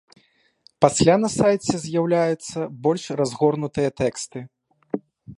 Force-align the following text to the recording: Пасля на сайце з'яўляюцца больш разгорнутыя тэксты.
Пасля 0.83 1.15
на 1.25 1.29
сайце 1.39 1.73
з'яўляюцца 1.83 2.59
больш 2.85 3.03
разгорнутыя 3.19 3.89
тэксты. 4.01 4.39